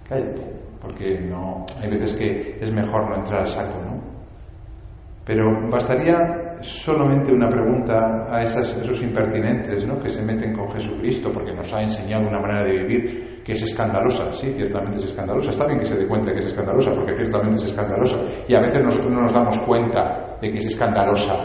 cállate, 0.07 0.41
porque 0.81 1.19
no, 1.21 1.65
hay 1.81 1.89
veces 1.89 2.15
que 2.15 2.57
es 2.59 2.71
mejor 2.71 3.09
no 3.09 3.15
entrar 3.17 3.41
al 3.41 3.47
saco, 3.47 3.79
¿no? 3.81 3.99
Pero 5.29 5.45
bastaría 5.69 6.57
solamente 6.61 7.31
una 7.31 7.47
pregunta 7.47 8.25
a 8.29 8.41
esos 8.41 9.03
impertinentes 9.03 9.85
¿no? 9.85 9.99
que 9.99 10.09
se 10.09 10.23
meten 10.23 10.53
con 10.53 10.71
Jesucristo 10.71 11.31
porque 11.31 11.53
nos 11.53 11.71
ha 11.71 11.83
enseñado 11.83 12.27
una 12.27 12.39
manera 12.39 12.63
de 12.63 12.71
vivir 12.71 13.43
que 13.43 13.51
es 13.51 13.61
escandalosa. 13.61 14.33
Sí, 14.33 14.51
ciertamente 14.53 14.97
es 14.97 15.05
escandalosa. 15.05 15.51
Está 15.51 15.67
bien 15.67 15.77
que 15.77 15.85
se 15.85 15.97
dé 15.97 16.07
cuenta 16.07 16.31
que 16.33 16.39
es 16.39 16.45
escandalosa 16.47 16.95
porque 16.95 17.13
ciertamente 17.13 17.55
es 17.57 17.65
escandalosa. 17.65 18.17
Y 18.47 18.55
a 18.55 18.59
veces 18.59 18.83
nosotros 18.83 19.11
no 19.11 19.21
nos 19.21 19.31
damos 19.31 19.59
cuenta 19.59 20.37
de 20.41 20.49
que 20.49 20.57
es 20.57 20.65
escandalosa. 20.65 21.35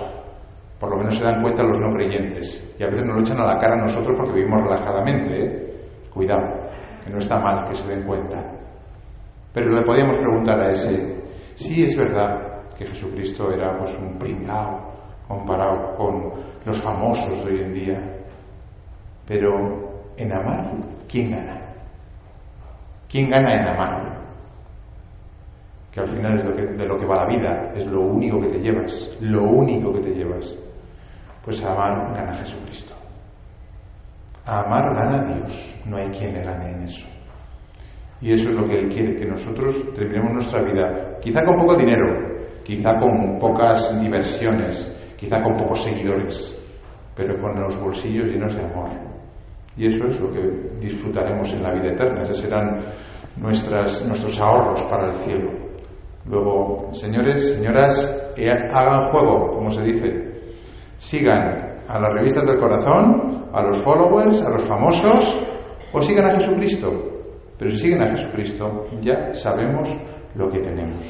Por 0.80 0.90
lo 0.90 0.96
menos 0.96 1.18
se 1.18 1.24
dan 1.24 1.42
cuenta 1.42 1.62
los 1.62 1.78
no 1.78 1.92
creyentes. 1.92 2.74
Y 2.78 2.82
a 2.82 2.86
veces 2.86 3.04
nos 3.04 3.16
lo 3.16 3.20
echan 3.20 3.40
a 3.42 3.52
la 3.52 3.58
cara 3.58 3.74
a 3.74 3.82
nosotros 3.82 4.14
porque 4.16 4.32
vivimos 4.32 4.62
relajadamente. 4.62 5.44
¿eh? 5.44 5.73
Cuidado, 6.14 6.70
que 7.04 7.10
no 7.10 7.18
está 7.18 7.38
mal 7.40 7.64
que 7.68 7.74
se 7.74 7.88
den 7.88 8.06
cuenta. 8.06 8.40
Pero 9.52 9.72
le 9.72 9.82
podíamos 9.82 10.16
preguntar 10.18 10.60
a 10.60 10.70
ese, 10.70 11.22
sí 11.56 11.84
es 11.84 11.96
verdad 11.96 12.62
que 12.78 12.86
Jesucristo 12.86 13.50
era 13.50 13.76
pues 13.78 13.94
un 13.98 14.16
pringao, 14.18 14.92
comparado 15.26 15.96
con 15.96 16.32
los 16.64 16.80
famosos 16.80 17.44
de 17.44 17.52
hoy 17.52 17.60
en 17.62 17.72
día. 17.72 18.16
Pero 19.26 20.12
en 20.16 20.32
amar, 20.32 20.72
¿quién 21.08 21.30
gana? 21.30 21.74
¿Quién 23.08 23.30
gana 23.30 23.52
en 23.52 23.68
amar? 23.68 24.24
Que 25.90 26.00
al 26.00 26.08
final 26.08 26.38
es 26.40 26.44
lo 26.44 26.56
que, 26.56 26.62
de 26.62 26.86
lo 26.86 26.98
que 26.98 27.06
va 27.06 27.24
la 27.24 27.26
vida, 27.26 27.72
es 27.74 27.86
lo 27.86 28.02
único 28.02 28.40
que 28.40 28.48
te 28.48 28.58
llevas, 28.58 29.16
lo 29.20 29.42
único 29.42 29.92
que 29.92 30.00
te 30.00 30.10
llevas. 30.10 30.58
Pues 31.44 31.62
amar 31.64 32.14
gana 32.14 32.38
Jesucristo. 32.38 33.03
A 34.46 34.60
amar 34.60 34.94
gana 34.94 35.34
Dios, 35.34 35.80
no 35.86 35.96
hay 35.96 36.08
quien 36.10 36.34
le 36.34 36.44
gane 36.44 36.70
en 36.70 36.82
eso. 36.82 37.06
Y 38.20 38.32
eso 38.32 38.50
es 38.50 38.56
lo 38.56 38.64
que 38.64 38.78
Él 38.78 38.88
quiere, 38.88 39.16
que 39.16 39.26
nosotros 39.26 39.92
terminemos 39.94 40.32
nuestra 40.32 40.62
vida, 40.62 41.18
quizá 41.20 41.44
con 41.44 41.56
poco 41.56 41.74
dinero, 41.74 42.06
quizá 42.62 42.96
con 42.96 43.38
pocas 43.38 43.98
diversiones, 44.00 44.94
quizá 45.16 45.42
con 45.42 45.56
pocos 45.56 45.82
seguidores, 45.82 46.58
pero 47.14 47.40
con 47.40 47.60
los 47.60 47.78
bolsillos 47.80 48.28
llenos 48.28 48.54
de 48.54 48.64
amor. 48.64 48.90
Y 49.76 49.86
eso 49.86 50.04
es 50.06 50.20
lo 50.20 50.30
que 50.30 50.40
disfrutaremos 50.78 51.52
en 51.52 51.62
la 51.62 51.72
vida 51.72 51.92
eterna, 51.92 52.22
esos 52.22 52.38
serán 52.38 52.82
nuestras, 53.36 54.04
nuestros 54.06 54.40
ahorros 54.40 54.82
para 54.84 55.08
el 55.08 55.14
cielo. 55.16 55.50
Luego, 56.26 56.92
señores, 56.92 57.54
señoras, 57.54 58.14
hagan 58.72 59.10
juego, 59.10 59.48
como 59.48 59.72
se 59.72 59.82
dice. 59.82 60.34
Sigan 60.98 61.80
a 61.86 61.98
las 61.98 62.08
revistas 62.14 62.46
del 62.46 62.58
corazón, 62.58 63.33
a 63.54 63.62
los 63.62 63.82
followers, 63.82 64.42
a 64.42 64.50
los 64.50 64.64
famosos, 64.64 65.40
o 65.92 66.02
sigan 66.02 66.26
a 66.26 66.34
Jesucristo. 66.34 66.92
Pero 67.58 67.70
si 67.70 67.78
siguen 67.78 68.02
a 68.02 68.10
Jesucristo, 68.10 68.86
ya 69.00 69.32
sabemos 69.32 69.96
lo 70.34 70.50
que 70.50 70.58
tenemos. 70.58 71.04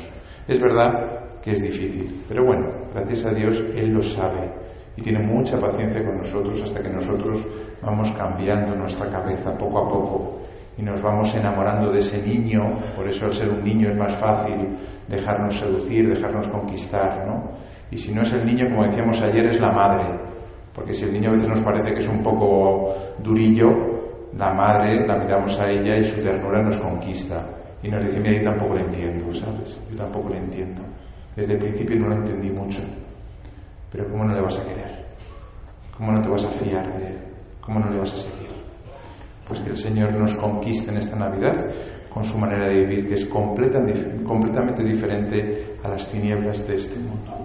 Es 0.46 0.60
verdad 0.60 1.40
que 1.42 1.52
es 1.52 1.62
difícil. 1.62 2.22
Pero 2.28 2.44
bueno, 2.44 2.68
gracias 2.92 3.24
a 3.26 3.30
Dios 3.30 3.62
Él 3.74 3.90
lo 3.90 4.02
sabe 4.02 4.52
y 4.96 5.02
tiene 5.02 5.20
mucha 5.20 5.58
paciencia 5.58 6.04
con 6.04 6.18
nosotros 6.18 6.60
hasta 6.62 6.82
que 6.82 6.90
nosotros 6.90 7.46
vamos 7.82 8.10
cambiando 8.12 8.76
nuestra 8.76 9.10
cabeza 9.10 9.56
poco 9.56 9.78
a 9.78 9.88
poco 9.88 10.40
y 10.76 10.82
nos 10.82 11.00
vamos 11.00 11.34
enamorando 11.34 11.90
de 11.92 12.00
ese 12.00 12.20
niño. 12.22 12.78
Por 12.94 13.08
eso 13.08 13.26
al 13.26 13.32
ser 13.32 13.48
un 13.48 13.62
niño 13.62 13.90
es 13.90 13.96
más 13.96 14.16
fácil 14.16 14.76
dejarnos 15.08 15.58
seducir, 15.58 16.08
dejarnos 16.08 16.48
conquistar, 16.48 17.26
¿no? 17.26 17.52
Y 17.90 17.98
si 17.98 18.12
no 18.12 18.22
es 18.22 18.32
el 18.32 18.44
niño, 18.44 18.66
como 18.70 18.84
decíamos 18.84 19.20
ayer, 19.22 19.46
es 19.46 19.60
la 19.60 19.70
madre. 19.70 20.18
Porque 20.74 20.92
si 20.92 21.04
el 21.04 21.12
niño 21.12 21.28
a 21.28 21.32
veces 21.32 21.48
nos 21.48 21.62
parece 21.62 21.92
que 21.92 22.00
es 22.00 22.08
un 22.08 22.22
poco 22.22 22.94
durillo, 23.22 23.68
la 24.36 24.52
madre 24.52 25.06
la 25.06 25.16
miramos 25.16 25.58
a 25.60 25.70
ella 25.70 25.96
y 25.96 26.02
su 26.04 26.20
ternura 26.20 26.62
nos 26.62 26.78
conquista. 26.78 27.46
Y 27.82 27.88
nos 27.88 28.04
dice, 28.04 28.18
mira, 28.18 28.38
yo 28.38 28.50
tampoco 28.50 28.74
le 28.74 28.80
entiendo, 28.80 29.32
¿sabes? 29.34 29.80
Yo 29.90 29.96
tampoco 29.98 30.30
le 30.30 30.38
entiendo. 30.38 30.82
Desde 31.36 31.52
el 31.52 31.58
principio 31.58 32.00
no 32.00 32.08
lo 32.08 32.16
entendí 32.16 32.50
mucho, 32.50 32.82
pero 33.90 34.08
¿cómo 34.08 34.24
no 34.24 34.34
le 34.34 34.40
vas 34.40 34.58
a 34.58 34.64
querer? 34.64 35.04
¿Cómo 35.96 36.12
no 36.12 36.22
te 36.22 36.28
vas 36.28 36.44
a 36.44 36.50
fiar 36.50 36.98
de 36.98 37.06
él? 37.08 37.18
¿Cómo 37.60 37.80
no 37.80 37.90
le 37.90 37.98
vas 37.98 38.12
a 38.14 38.16
seguir? 38.16 38.50
Pues 39.46 39.60
que 39.60 39.70
el 39.70 39.76
Señor 39.76 40.12
nos 40.14 40.34
conquiste 40.36 40.90
en 40.90 40.96
esta 40.96 41.16
Navidad 41.16 41.70
con 42.08 42.24
su 42.24 42.38
manera 42.38 42.66
de 42.66 42.80
vivir, 42.80 43.08
que 43.08 43.14
es 43.14 43.26
completamente 43.26 44.82
diferente 44.84 45.76
a 45.82 45.88
las 45.88 46.08
tinieblas 46.08 46.66
de 46.66 46.74
este 46.74 46.98
mundo. 46.98 47.43